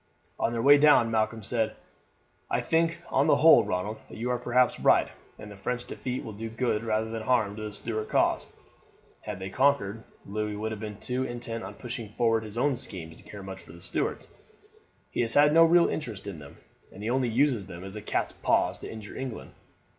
[0.39, 1.75] On their way down Malcolm said:
[2.49, 6.23] "I think, on the whole, Ronald, that you are perhaps right, and the French defeat
[6.23, 8.47] will do good rather than harm to the Stuart cause.
[9.21, 13.17] Had they conquered, Louis would have been too intent on pushing forward his own schemes
[13.17, 14.27] to care much for the Stuarts.
[15.11, 16.57] He has no real interest in them,
[16.91, 19.51] and only uses them as cat's paws to injure England.